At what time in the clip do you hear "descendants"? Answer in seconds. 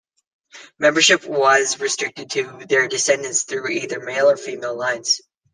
2.87-3.43